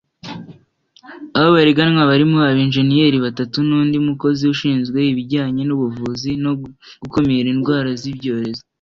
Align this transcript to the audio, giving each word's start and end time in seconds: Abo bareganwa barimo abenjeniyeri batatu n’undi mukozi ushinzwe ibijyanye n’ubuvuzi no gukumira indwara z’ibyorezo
Abo 1.37 1.49
bareganwa 1.57 2.03
barimo 2.11 2.39
abenjeniyeri 2.51 3.17
batatu 3.25 3.57
n’undi 3.67 3.97
mukozi 4.07 4.43
ushinzwe 4.53 4.99
ibijyanye 5.11 5.61
n’ubuvuzi 5.65 6.31
no 6.43 6.51
gukumira 7.01 7.47
indwara 7.55 7.89
z’ibyorezo 8.01 8.61